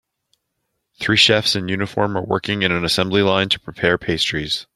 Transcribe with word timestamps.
Three 0.99 1.15
chefs 1.15 1.55
in 1.55 1.67
uniform 1.67 2.17
are 2.17 2.25
working 2.25 2.63
in 2.63 2.71
an 2.71 2.83
assembly 2.83 3.21
line 3.21 3.49
to 3.49 3.59
prepare 3.59 3.99
pastries. 3.99 4.65